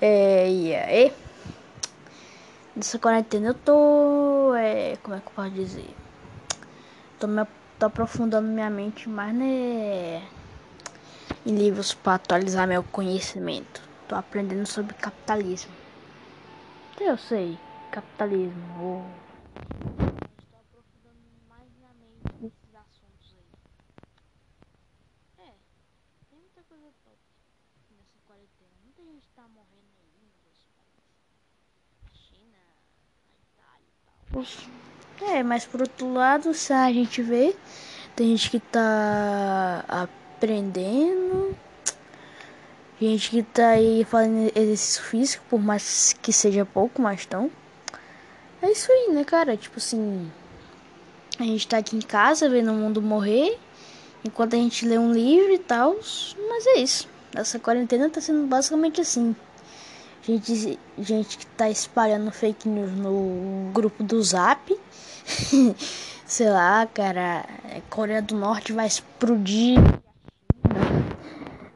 [0.00, 1.12] É, e aí?
[2.74, 4.54] Nessa quarentena eu tô.
[4.54, 5.94] É, como é que eu posso dizer?
[7.18, 7.44] Tô, me,
[7.78, 10.26] tô aprofundando minha mente mais né,
[11.44, 13.82] em livros para atualizar meu conhecimento.
[14.08, 15.74] Tô aprendendo sobre capitalismo.
[16.98, 17.58] Eu sei,
[17.90, 18.80] capitalismo.
[18.80, 19.10] Ou...
[20.38, 23.50] Estou aprofundando mais minha mente nesses assuntos aí.
[25.46, 25.54] É,
[26.30, 27.18] tem muita coisa top
[27.90, 28.70] nessa quarentena.
[28.82, 31.26] Muita gente tá morrendo aí nos outros países.
[32.04, 32.58] Na China,
[33.28, 34.18] na Itália e tal.
[35.20, 37.54] É, mas por outro lado, se a gente vê,
[38.14, 41.56] tem gente que tá aprendendo.
[43.00, 47.50] Gente que tá aí fazendo exercício físico, por mais que seja pouco, mas estão.
[48.62, 49.56] É isso aí, né, cara?
[49.56, 50.30] Tipo assim.
[51.38, 53.58] A gente tá aqui em casa vendo o mundo morrer.
[54.22, 55.96] Enquanto a gente lê um livro e tal.
[56.48, 57.08] Mas é isso.
[57.34, 59.34] Essa quarentena tá sendo basicamente assim.
[60.22, 64.78] Gente, gente que tá espalhando fake news no grupo do Zap.
[66.26, 67.46] Sei lá, cara.
[67.88, 69.78] Coreia do Norte vai explodir.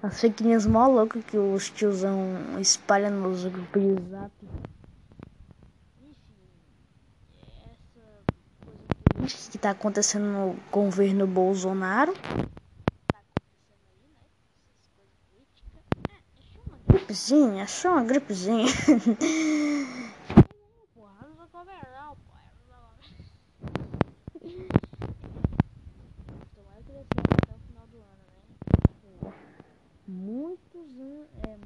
[0.02, 4.32] As fake news mó louca que os tiozão espalham nos grupos de Zap.
[9.50, 12.12] Que tá acontecendo no governo Bolsonaro.
[17.04, 18.64] Gripezinha, só uma gripezinha.
[30.06, 30.88] Muitos,
[31.46, 31.56] é,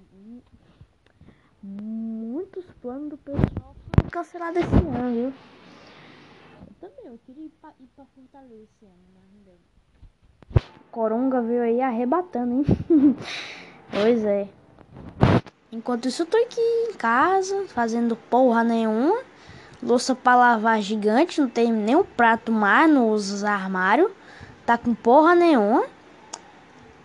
[1.62, 5.33] muitos planos do pessoal foram cancelados esse ano, viu?
[6.67, 9.58] Eu também, eu queria ir pra, ir pra Fortaleza esse ano, mas não deu.
[10.91, 12.64] Coronga veio aí arrebatando, hein?
[13.91, 14.48] pois é.
[15.70, 19.19] Enquanto isso, eu tô aqui em casa, fazendo porra nenhuma.
[19.83, 24.11] Louça pra lavar gigante, não tem nem um prato mais nos armários.
[24.64, 25.84] Tá com porra nenhuma.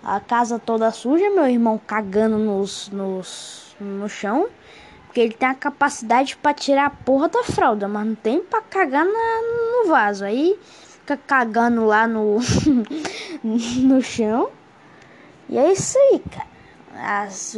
[0.02, 4.48] A casa toda suja, meu irmão cagando nos, nos, no chão.
[5.08, 8.62] Porque ele tem a capacidade para tirar a porra da fralda, mas não tem pra
[8.62, 10.24] cagar na, no vaso.
[10.24, 10.58] Aí
[11.02, 12.38] fica cagando lá no,
[13.44, 14.50] no chão.
[15.50, 16.53] E é isso aí, cara
[16.96, 17.58] as,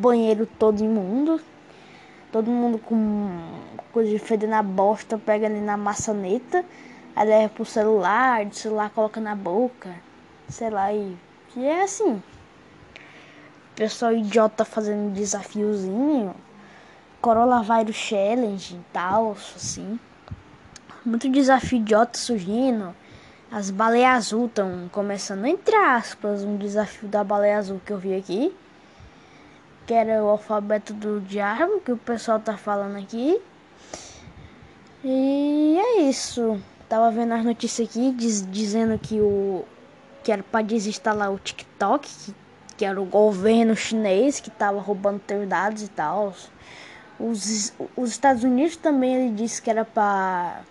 [0.00, 1.40] banheiro todo imundo.
[2.30, 3.38] Todo mundo com
[3.90, 6.62] coisa de feder na bosta, pega ali na maçaneta,
[7.16, 9.94] aí leva pro celular, do celular coloca na boca,
[10.46, 11.16] sei lá, e,
[11.56, 12.22] e é assim.
[13.74, 16.34] Pessoal idiota fazendo desafiozinho,
[17.20, 19.98] Coronavirus Challenge e tal, assim.
[21.04, 22.94] Muito desafio idiota surgindo.
[23.50, 28.14] As baleias azul estão começando, entre aspas, um desafio da baleia azul que eu vi
[28.14, 28.54] aqui
[29.88, 33.40] que era o alfabeto do diabo que o pessoal tá falando aqui.
[35.02, 36.60] E é isso.
[36.86, 39.64] Tava vendo as notícias aqui diz, dizendo que o
[40.22, 42.34] que era para desinstalar o TikTok, que,
[42.76, 46.34] que era o governo chinês que tava roubando teus dados e tal.
[47.18, 50.64] Os, os Estados Unidos também ele disse que era para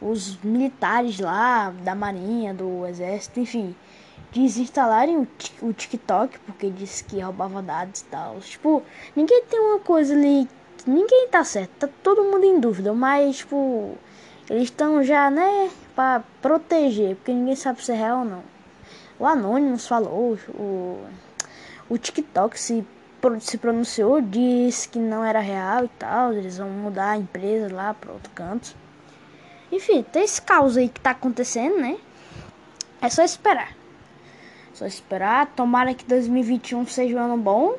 [0.00, 3.76] os militares lá da marinha, do exército, enfim,
[4.32, 5.26] desinstalarem
[5.62, 8.38] o, TikTok porque disse que roubava dados e tal.
[8.40, 8.82] Tipo,
[9.14, 10.48] ninguém tem uma coisa ali.
[10.86, 13.96] Ninguém tá certo, tá todo mundo em dúvida, mas tipo,
[14.48, 18.42] eles estão já, né, pra proteger, porque ninguém sabe se é real ou não.
[19.18, 21.04] O Anonymous falou, o,
[21.90, 22.86] o TikTok se,
[23.40, 27.92] se pronunciou, disse que não era real e tal, eles vão mudar a empresa lá
[27.92, 28.74] para outro canto.
[29.70, 31.98] Enfim, tem esse caos aí que tá acontecendo, né?
[33.02, 33.79] É só esperar.
[34.80, 35.52] Só esperar.
[35.54, 37.74] Tomara que 2021 seja um ano bom.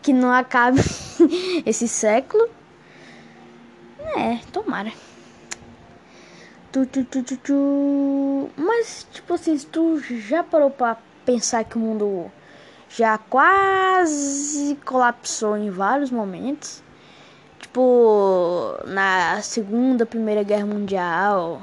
[0.00, 0.80] que não acabe
[1.66, 2.48] esse século.
[4.16, 4.90] É, tomara.
[6.72, 8.50] Tu, tu, tu, tu, tu.
[8.56, 12.32] Mas, tipo assim, tu já parou pra pensar que o mundo
[12.88, 16.82] já quase colapsou em vários momentos?
[17.58, 21.60] Tipo, na Segunda, Primeira Guerra Mundial.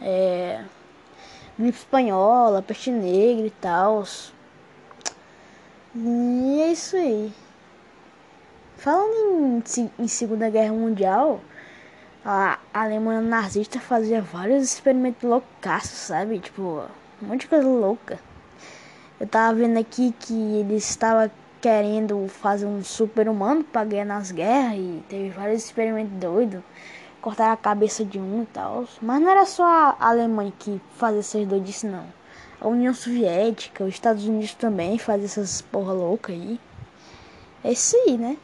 [0.00, 0.62] É
[1.58, 4.04] gripe espanhola, peste negra e tal.
[5.94, 7.32] E é isso aí.
[8.76, 11.40] Falando em, em Segunda Guerra Mundial,
[12.24, 16.38] a Alemanha nazista fazia vários experimentos loucaços, sabe?
[16.38, 16.84] Tipo,
[17.22, 18.18] um monte de coisa louca.
[19.20, 21.30] Eu tava vendo aqui que eles estavam
[21.60, 26.62] querendo fazer um super humano pra ganhar nas guerras e teve vários experimentos doidos
[27.24, 28.84] cortar a cabeça de um e tal.
[29.00, 32.04] Mas não era só a Alemanha que fazia essas doidices, não.
[32.60, 36.60] A União Soviética, os Estados Unidos também faziam essas porra louca aí.
[37.64, 38.36] É isso aí, né?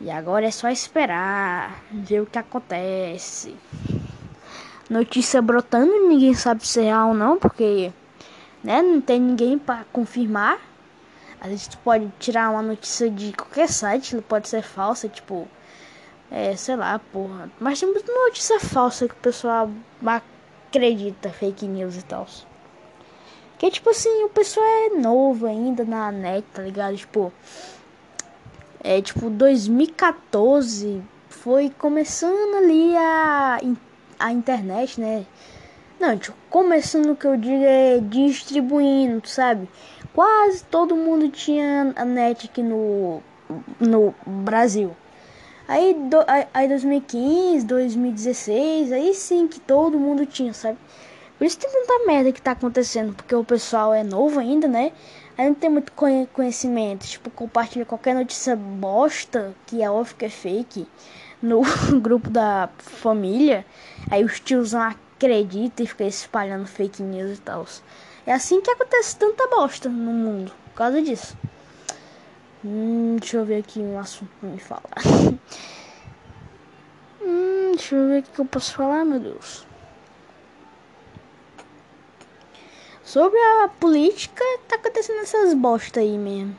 [0.00, 3.54] E agora é só esperar, ver o que acontece.
[4.88, 7.92] Notícia brotando, ninguém sabe se é real ou não, porque
[8.64, 10.58] né, não tem ninguém para confirmar.
[11.38, 15.46] Às vezes tu pode tirar uma notícia de qualquer site, pode ser falsa, tipo,
[16.32, 17.50] é, sei lá, porra.
[17.60, 19.70] Mas tem muita notícia falsa que o pessoal
[20.04, 22.26] acredita, fake news e tal.
[23.58, 26.96] Que tipo assim, o pessoal é novo ainda na net, tá ligado?
[26.96, 27.30] Tipo,
[28.82, 33.60] é tipo 2014 foi começando ali a,
[34.18, 35.26] a internet, né?
[36.00, 39.68] Não, tipo, começando o que eu digo é distribuindo, sabe?
[40.14, 43.22] Quase todo mundo tinha a net aqui no,
[43.78, 44.96] no Brasil.
[45.68, 46.18] Aí, do,
[46.52, 50.78] aí 2015, 2016, aí sim que todo mundo tinha, sabe?
[51.38, 54.92] Por isso tem tanta merda que tá acontecendo, porque o pessoal é novo ainda, né?
[55.36, 55.92] Aí não tem muito
[56.32, 60.86] conhecimento, tipo, compartilha qualquer notícia bosta, que é óbvio que é fake,
[61.42, 61.62] no
[62.00, 63.64] grupo da família.
[64.10, 67.66] Aí os tiozão acreditam e ficam espalhando fake news e tal.
[68.26, 71.36] É assim que acontece tanta bosta no mundo, por causa disso.
[72.64, 75.02] Hum, deixa eu ver aqui um assunto pra me falar.
[77.20, 79.66] hum, deixa eu ver o que eu posso falar, meu Deus.
[83.02, 86.56] Sobre a política, tá acontecendo essas bosta aí mesmo.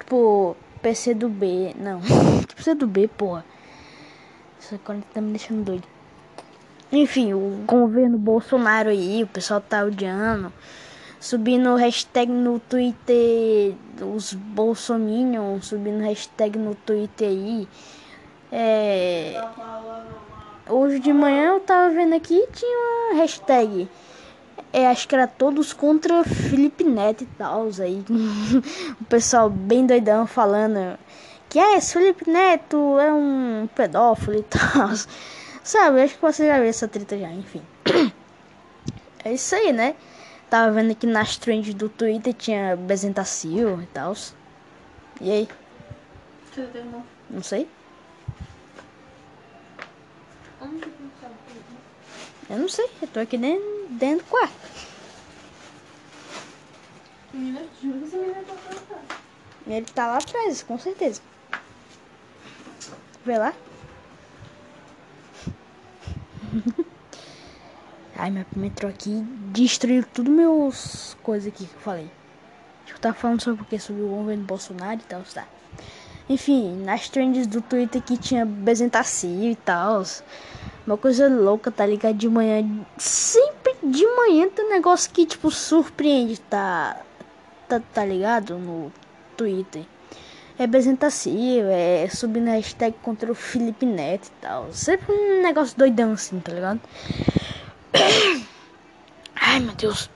[0.00, 1.72] Tipo, PC do B.
[1.78, 2.00] Não,
[2.56, 3.44] PC do B, porra.
[4.58, 5.86] Isso agora tá me deixando doido.
[6.90, 10.52] Enfim, o governo Bolsonaro aí, o pessoal tá odiando
[11.24, 13.74] subindo hashtag no Twitter,
[14.14, 17.66] os bolsominions subindo hashtag no Twitter aí.
[18.52, 19.42] É,
[20.68, 23.88] hoje de manhã eu tava vendo aqui tinha uma hashtag.
[24.70, 27.68] É, acho que era todos contra Felipe Neto e tal.
[27.80, 28.04] Aí
[29.00, 30.98] o pessoal bem doidão falando
[31.48, 34.90] que é, Felipe Neto é um pedófilo e tal.
[35.64, 37.62] Sabe, acho que você já viu essa treta já, enfim.
[39.26, 39.94] É isso aí, né?
[40.50, 44.14] Tava vendo aqui nas trends do Twitter tinha Bezentacil e tal.
[45.20, 45.48] E aí?
[47.28, 47.68] Não sei.
[52.48, 54.54] Eu não sei, eu tô aqui dentro, dentro do quarto.
[59.66, 61.20] Ele tá lá atrás, com certeza.
[63.24, 63.54] Vê lá.
[68.16, 69.24] Ai, meu entrou aqui
[69.54, 72.10] destruiu tudo meus coisas aqui que eu falei.
[72.88, 73.76] Eu tava falando sobre o que?
[73.92, 75.46] O governo Bolsonaro e tal, tá?
[76.28, 80.04] Enfim, nas trends do Twitter que tinha Bezentacil e tal.
[80.86, 82.16] Uma coisa louca, tá ligado?
[82.16, 82.64] De manhã.
[82.96, 87.00] Sempre de manhã tem um negócio que, tipo, surpreende, tá?
[87.68, 88.58] Tá, tá ligado?
[88.58, 88.92] No
[89.36, 89.82] Twitter.
[90.58, 94.72] É Bezentacil, é subindo hashtag contra o Felipe Neto e tal.
[94.72, 96.80] Sempre um negócio doidão assim, tá ligado?
[99.36, 100.10] Ai, meu Deus.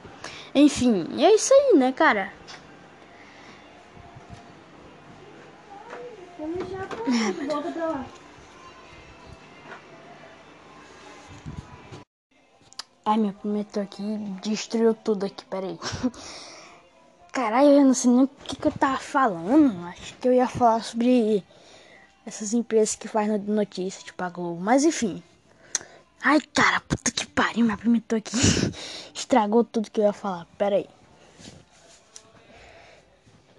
[0.54, 2.32] Enfim, é isso aí, né, cara?
[7.48, 8.06] Volta pra lá.
[13.04, 14.02] Ai, meu prometo aqui
[14.42, 15.78] destruiu tudo aqui, peraí.
[17.32, 19.86] Caralho, eu não sei nem o que, que eu tava falando.
[19.86, 21.42] Acho que eu ia falar sobre
[22.26, 24.60] essas empresas que fazem notícia, tipo a Globo.
[24.60, 25.22] Mas enfim.
[26.22, 28.34] Ai, cara, puta que pariu, me apimentou aqui.
[29.14, 30.46] Estragou tudo que eu ia falar.
[30.58, 30.88] Pera aí.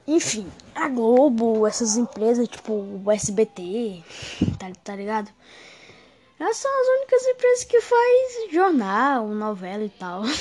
[0.07, 4.03] Enfim, a Globo, essas empresas, tipo o SBT,
[4.57, 5.29] tá, tá ligado?
[6.39, 10.23] Elas são as únicas empresas que faz jornal, novela e tal.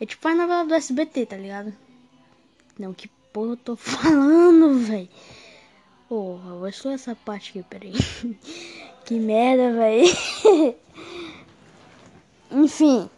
[0.00, 1.74] É tipo a novela do SBT, tá ligado?
[2.78, 5.08] Não, que porra eu tô falando, velho.
[6.08, 7.92] Porra, vou excluir essa parte aqui, peraí.
[9.04, 10.76] que merda, velho.
[12.50, 13.08] Enfim.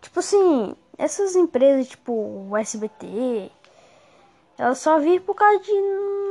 [0.00, 3.50] Tipo assim, essas empresas, tipo o SBT,
[4.56, 5.72] elas só vivem por causa de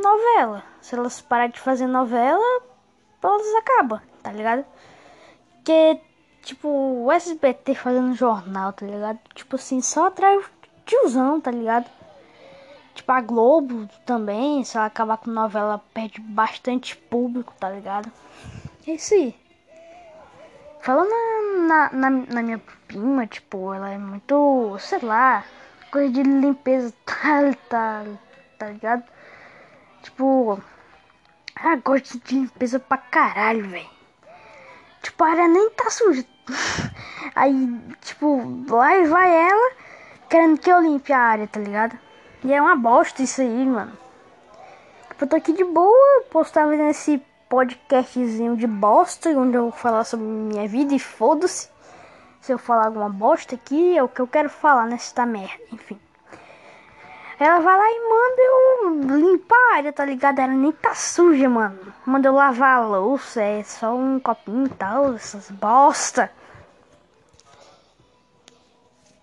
[0.02, 0.64] novela.
[0.82, 2.62] Se elas pararem de fazer novela,
[3.22, 4.66] elas acabam, tá ligado?
[5.56, 6.00] Porque,
[6.42, 9.20] tipo, o SBT fazendo jornal, tá ligado?
[9.34, 10.46] Tipo assim, só atrai o
[10.86, 11.90] tiozão, tá ligado?
[12.94, 18.12] Tipo, a Globo também, se ela acabar com novela, perde bastante público, tá ligado?
[18.88, 19.36] É isso aí.
[20.84, 21.10] Falando
[21.66, 25.46] na, na, na, minha prima, tipo, ela é muito, sei lá,
[25.90, 28.04] coisa de limpeza, tá, tá,
[28.60, 29.02] tá ligado?
[30.02, 30.62] Tipo,
[31.58, 33.90] ela gosta de limpeza pra caralho, velho.
[35.02, 36.26] Tipo, a área nem tá suja.
[37.34, 39.72] Aí, tipo, lá e vai ela
[40.28, 41.98] querendo que eu limpe a área, tá ligado?
[42.44, 43.98] E é uma bosta isso aí, mano.
[45.08, 47.24] Tipo, eu tô aqui de boa, posso estar fazendo esse
[47.54, 51.70] podcastzinho de bosta, onde eu vou falar sobre minha vida e foda-se.
[52.42, 56.00] Se eu falar alguma bosta aqui, é o que eu quero falar nessa merda, enfim.
[57.40, 60.40] Ela vai lá e manda eu limpar a área, tá ligado?
[60.40, 61.94] Ela nem tá suja, mano.
[62.04, 66.32] Manda eu lavar a louça, é só um copinho e tal, essas bosta.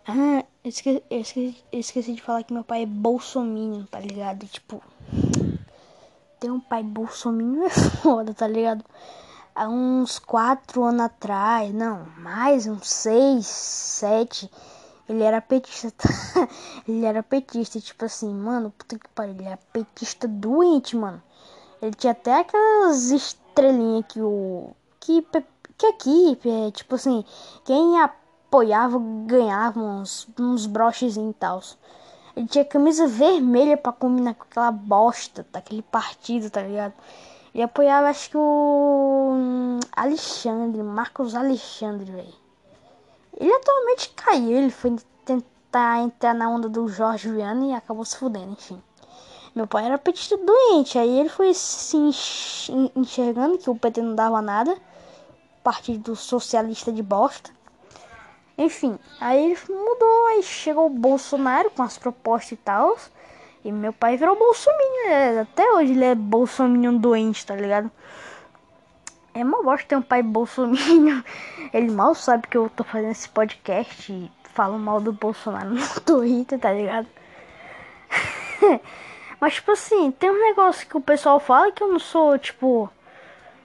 [0.06, 3.98] Ah, eu esqueci, eu esqueci, eu esqueci de falar que meu pai é bolsominion, tá
[3.98, 4.46] ligado?
[4.46, 4.80] Tipo,
[6.40, 8.84] ter um pai bolsominion é foda, tá ligado?
[9.54, 14.50] Há uns quatro anos atrás, não, mais uns seis, sete,
[15.06, 16.48] ele era petista, tá?
[16.88, 21.22] ele era petista, tipo assim, mano, puta que pariu, ele era petista doente, mano.
[21.82, 24.70] Ele tinha até aquelas estrelinhas que o.
[25.00, 25.26] que,
[25.76, 27.24] que aqui, é, tipo assim,
[27.64, 31.60] quem apoiava ganhava uns, uns brochezinhos e tal.
[32.36, 36.94] Ele tinha camisa vermelha para combinar com aquela bosta daquele partido, tá ligado?
[37.54, 42.34] Ele apoiava, acho que o hum, Alexandre, Marcos Alexandre, velho.
[43.36, 48.16] Ele atualmente caiu, ele foi tentar entrar na onda do Jorge Viana e acabou se
[48.16, 48.80] fudendo, enfim.
[49.54, 51.96] Meu pai era petista doente, aí ele foi se
[52.94, 54.76] enxergando que o PT não dava nada,
[55.64, 57.50] partido socialista de bosta.
[58.60, 62.94] Enfim, aí mudou, aí chegou o Bolsonaro com as propostas e tal.
[63.64, 67.90] E meu pai virou bolsominion, é, até hoje ele é bolsominion doente, tá ligado?
[69.32, 71.22] É mal bosta ter um pai bolsominion.
[71.72, 75.86] Ele mal sabe que eu tô fazendo esse podcast e falo mal do Bolsonaro no
[76.04, 77.06] Twitter, tá ligado?
[79.40, 82.90] Mas tipo assim, tem um negócio que o pessoal fala que eu não sou, tipo,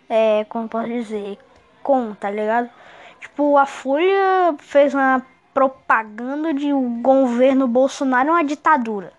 [0.08, 1.38] é, como posso dizer,
[1.84, 2.70] com, tá ligado?
[3.25, 9.12] Tipo, a Folha fez uma propaganda de o governo Bolsonaro uma ditadura.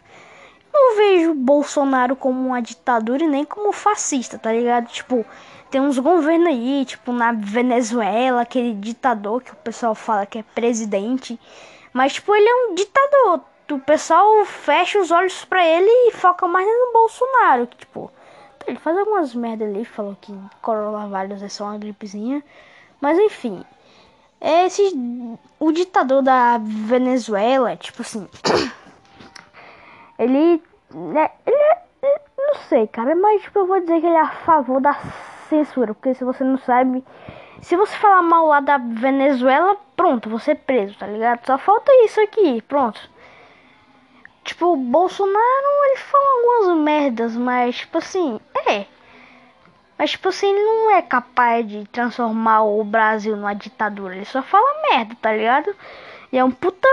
[0.73, 4.87] Não vejo Bolsonaro como uma ditadura e nem como fascista, tá ligado?
[4.87, 5.27] Tipo,
[5.73, 10.45] tem uns governos aí, tipo na Venezuela, aquele ditador que o pessoal fala que é
[10.55, 11.39] presidente.
[11.93, 13.41] Mas, tipo, ele é um ditador.
[13.73, 17.67] O pessoal fecha os olhos pra ele e foca mais no Bolsonaro.
[17.67, 18.09] Que, tipo,
[18.69, 20.33] ele faz algumas merdas ali, falou que
[20.63, 22.41] coronavírus é só uma gripezinha.
[23.01, 23.65] Mas enfim,
[24.41, 24.83] esse,
[25.59, 28.29] o ditador da Venezuela, tipo assim,
[30.19, 30.63] ele,
[30.93, 31.57] né, ele,
[32.03, 34.95] ele, não sei, cara, mas tipo, eu vou dizer que ele é a favor da
[35.49, 37.05] censura, porque se você não sabe,
[37.63, 41.45] se você falar mal lá da Venezuela, pronto, você é preso, tá ligado?
[41.47, 43.01] Só falta isso aqui, pronto.
[44.45, 48.39] Tipo, o Bolsonaro, ele fala algumas merdas, mas tipo assim,
[48.69, 48.87] é,
[49.99, 54.15] mas, tipo assim, ele não é capaz de transformar o Brasil numa ditadura.
[54.15, 55.75] Ele só fala merda, tá ligado?
[56.31, 56.89] E é um puta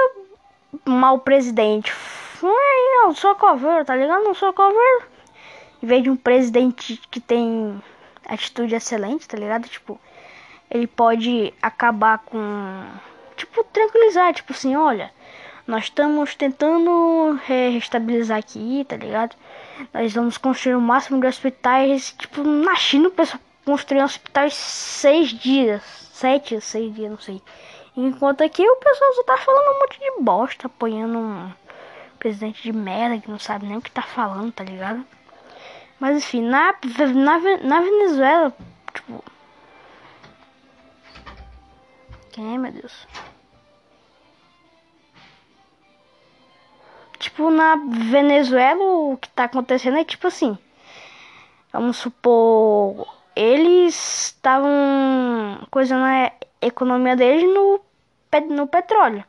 [0.85, 1.93] mau presidente.
[2.41, 4.23] Não, sou coveiro, tá ligado?
[4.23, 5.03] Não sou coveiro.
[5.81, 7.81] Em vez de um presidente que tem
[8.25, 9.67] atitude excelente, tá ligado?
[9.67, 9.99] Tipo,
[10.71, 12.85] ele pode acabar com.
[13.35, 14.33] Tipo, tranquilizar.
[14.33, 15.11] Tipo assim, olha,
[15.67, 19.35] nós estamos tentando restabilizar aqui, tá ligado?
[19.93, 22.13] Nós vamos construir o máximo de hospitais.
[22.17, 25.81] Tipo, na China o pessoal construiu hospitais seis dias.
[26.13, 27.41] Sete, seis dias, não sei.
[27.95, 31.51] Enquanto aqui o pessoal só tá falando um monte de bosta, apoiando um
[32.17, 35.05] presidente de merda que não sabe nem o que tá falando, tá ligado?
[35.99, 36.73] Mas enfim, na,
[37.13, 38.53] na, na Venezuela,
[38.93, 39.23] tipo.
[42.31, 43.07] Quem é, meu Deus?
[47.23, 50.57] Tipo, na Venezuela, o que tá acontecendo é tipo assim.
[51.71, 54.69] Vamos supor, eles estavam
[55.71, 57.81] coisando a economia deles no,
[58.49, 59.23] no petróleo.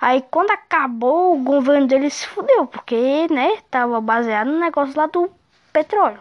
[0.00, 5.06] Aí quando acabou, o governo deles se fudeu, porque, né, tava baseado no negócio lá
[5.06, 5.30] do
[5.72, 6.20] petróleo.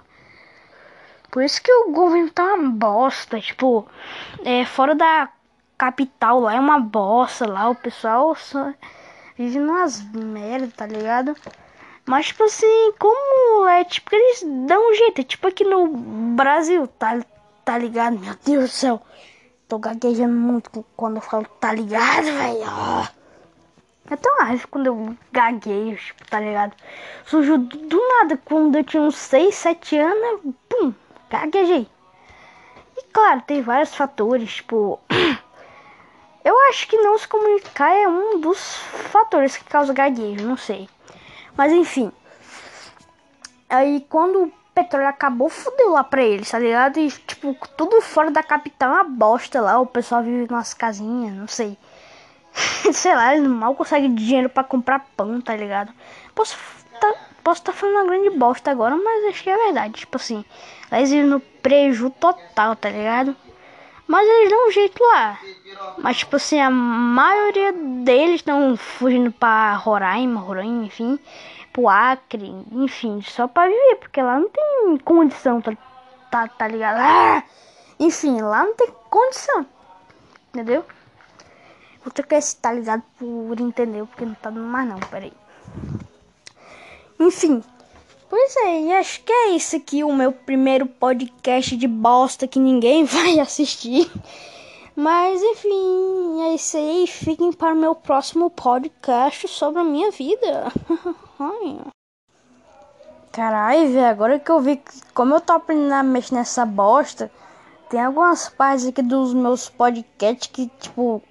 [1.29, 3.88] Por isso que o governo tá uma bosta, tipo,
[4.45, 5.29] é, fora da
[5.77, 8.74] capital lá é uma bosta lá, o pessoal só
[9.38, 11.36] vive umas merda, tá ligado?
[12.06, 15.88] Mas, tipo assim, como é, tipo, eles dão um jeito, é tipo aqui no
[16.36, 17.22] Brasil, tá,
[17.63, 18.17] tá ligado?
[18.17, 19.01] Meu Deus do céu,
[19.67, 23.17] tô gaguejando muito quando eu falo tá ligado, velho.
[24.10, 26.74] É tão raiva quando eu gaguejo, tipo, tá ligado?
[27.25, 30.94] Surgiu do nada, quando eu tinha uns 6, 7 anos, pum,
[31.29, 31.89] gaguejei.
[32.96, 35.00] E claro, tem vários fatores, tipo.
[36.48, 38.77] Eu acho que não se comunicar é um dos
[39.12, 40.88] fatores que causa gaguejo, não sei.
[41.58, 42.10] Mas enfim.
[43.70, 47.00] Aí quando o petróleo acabou, fudeu lá pra eles, tá ligado?
[47.00, 49.77] E tipo, tudo fora da capital é uma bosta lá.
[49.77, 51.77] O pessoal vive nas casinhas, não sei.
[52.94, 55.92] sei lá, eles mal conseguem dinheiro para comprar pão, tá ligado?
[56.34, 56.58] Posso,
[57.01, 57.13] tá,
[57.44, 59.96] posso estar tá falando uma grande bosta agora, mas acho que é verdade.
[59.96, 60.46] Tipo assim,
[60.94, 63.36] eles vivem no preju total, tá ligado?
[64.07, 65.39] Mas eles dão um jeito lá.
[65.97, 71.19] Mas, tipo assim, a maioria deles estão fugindo pra Roraima, Roraima, enfim,
[71.73, 75.75] pro Acre, enfim, só pra viver, porque lá não tem condição, tá,
[76.31, 76.97] tá, tá ligado?
[76.99, 77.43] Ah!
[77.99, 79.65] Enfim, lá não tem condição,
[80.49, 80.85] entendeu?
[82.03, 85.33] Vou ter que estar ligado por entender, porque não tá dando mais não, peraí.
[87.19, 87.61] Enfim,
[88.29, 92.60] pois é, e acho que é isso aqui, o meu primeiro podcast de bosta que
[92.60, 94.12] ninguém vai assistir.
[94.96, 97.05] Mas enfim, é isso aí.
[97.05, 100.72] Fiquem para o meu próximo podcast sobre a minha vida.
[103.31, 104.81] Caralho, velho, agora que eu vi
[105.13, 107.29] como eu tô aprendendo a mexer nessa bosta,
[107.88, 111.22] tem algumas partes aqui dos meus podcasts que, tipo,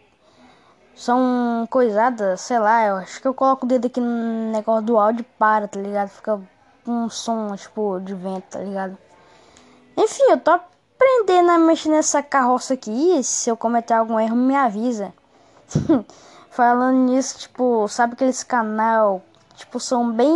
[0.94, 4.96] são coisadas, sei lá, eu acho que eu coloco o dedo aqui no negócio do
[4.96, 6.08] áudio e para, tá ligado?
[6.10, 6.40] Fica
[6.90, 8.96] um som, tipo, de vento, tá ligado?
[9.96, 13.22] Enfim, eu tô aprendendo a mexer nessa carroça aqui.
[13.22, 15.12] Se eu cometer algum erro, me avisa.
[16.50, 19.22] Falando nisso, tipo, sabe aqueles canal,
[19.54, 20.32] tipo, são bem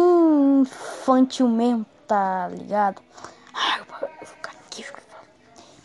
[0.61, 3.01] infantil mesmo, tá ligado?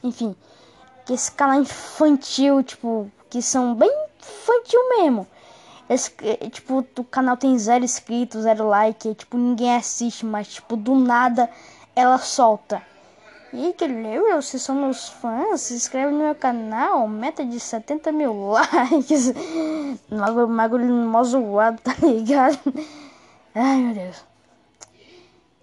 [0.03, 0.35] Enfim,
[1.09, 5.27] esse canal infantil, tipo, que são bem infantil mesmo.
[5.89, 6.11] Esse,
[6.51, 11.49] tipo, o canal tem zero inscritos, zero like, tipo, ninguém assiste, mas, tipo, do nada
[11.95, 12.81] ela solta.
[13.53, 18.11] E que leu, vocês são meus fãs, se inscreve no meu canal, meta de 70
[18.11, 19.31] mil likes.
[20.49, 22.59] Magulho mó zoado, tá ligado?
[23.53, 24.25] Ai meu Deus.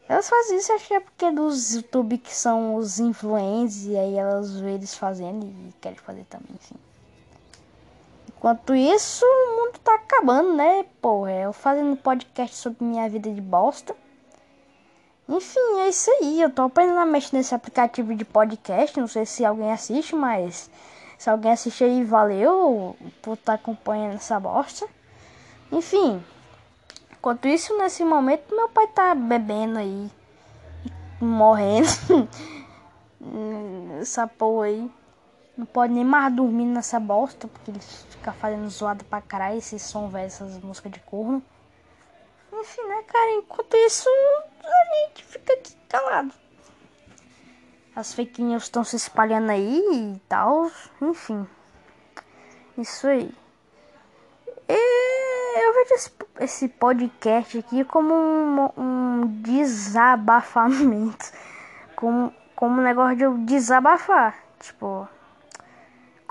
[0.09, 4.17] Elas fazem isso, acho que é porque dos YouTube que são os influentes, e aí
[4.17, 6.76] elas veem eles fazendo e querem fazer também, enfim.
[8.42, 10.84] Enquanto isso, o mundo tá acabando, né?
[11.00, 13.94] Pô, eu fazendo podcast sobre minha vida de bosta.
[15.28, 16.42] Enfim, é isso aí.
[16.42, 18.99] Eu tô aprendendo a mexer nesse aplicativo de podcast.
[18.99, 20.68] Não sei se alguém assiste, mas
[21.16, 24.88] se alguém assiste aí, valeu por estar tá acompanhando essa bosta.
[25.70, 26.20] Enfim,
[27.12, 30.11] enquanto isso, nesse momento, meu pai tá bebendo aí,
[31.20, 31.87] morrendo.
[34.02, 34.90] essa porra aí.
[35.57, 39.79] Não pode nem mais dormir nessa bosta, porque ele fica fazendo zoada pra caralho, esse
[39.79, 41.43] som velho, essas músicas de corno.
[42.53, 43.33] Enfim, né, cara?
[43.33, 44.09] Enquanto isso,
[44.65, 46.33] a gente fica aqui calado.
[47.95, 50.71] As fake news estão se espalhando aí e tal.
[51.01, 51.47] Enfim.
[52.79, 53.31] Isso aí.
[54.67, 56.11] E eu vejo esse,
[56.41, 61.27] esse podcast aqui como um, um desabafamento.
[61.95, 64.37] Como, como um negócio de eu desabafar.
[64.59, 65.09] Tipo.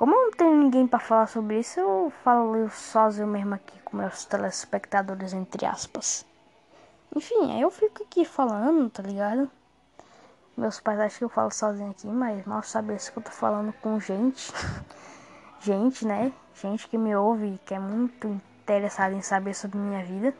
[0.01, 4.25] Como não tem ninguém para falar sobre isso, eu falo sozinho mesmo aqui com meus
[4.25, 6.25] telespectadores, entre aspas.
[7.15, 9.47] Enfim, aí eu fico aqui falando, tá ligado?
[10.57, 13.71] Meus pais acham que eu falo sozinho aqui, mas mal saber se eu tô falando
[13.73, 14.51] com gente.
[15.61, 16.33] gente, né?
[16.55, 20.33] Gente que me ouve e que é muito interessada em saber sobre minha vida.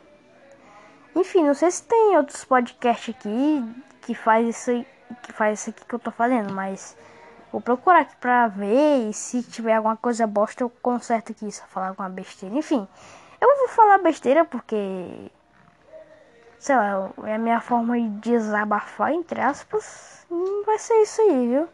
[1.14, 3.64] Enfim, não sei se tem outros podcasts aqui
[4.00, 4.84] que faz isso
[5.22, 6.96] que faz isso aqui que eu tô fazendo, mas
[7.52, 11.64] Vou procurar aqui pra ver e se tiver alguma coisa bosta eu conserto aqui, só
[11.66, 12.56] falar alguma besteira.
[12.56, 12.88] Enfim,
[13.38, 15.30] eu vou falar besteira porque,
[16.58, 20.26] sei lá, é a minha forma de desabafar, entre aspas.
[20.64, 21.68] Vai ser isso aí, viu?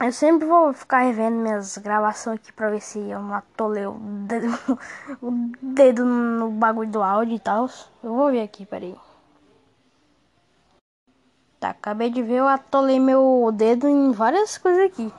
[0.00, 3.98] Eu sempre vou ficar revendo minhas gravações aqui pra ver se eu não atolei o
[3.98, 4.78] dedo,
[5.20, 7.68] o dedo no bagulho do áudio e tal.
[8.02, 8.96] Eu vou ver aqui, peraí.
[11.58, 15.10] Tá, acabei de ver, eu atolei meu dedo em várias coisas aqui.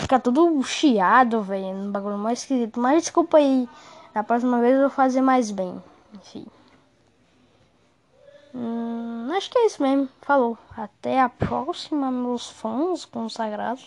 [0.00, 2.80] Fica tudo chiado, velho, no bagulho mais esquisito.
[2.80, 3.68] Mas desculpa aí,
[4.14, 5.82] na próxima vez eu vou fazer mais bem.
[6.14, 6.46] Enfim.
[8.54, 10.08] Hum, acho que é isso mesmo.
[10.22, 10.56] Falou.
[10.74, 13.86] Até a próxima, meus fãs consagrados.